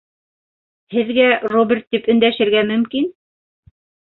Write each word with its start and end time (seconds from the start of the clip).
Һеҙгә 0.95 1.27
Роберт 1.55 1.85
тип 1.97 2.09
өндәшергә 2.15 2.65
мөмкин. 2.73 3.07